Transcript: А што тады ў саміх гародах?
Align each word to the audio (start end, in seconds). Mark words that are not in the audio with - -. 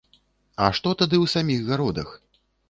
А 0.67 0.69
што 0.77 0.93
тады 1.01 1.15
ў 1.23 1.33
саміх 1.35 1.59
гародах? 1.69 2.09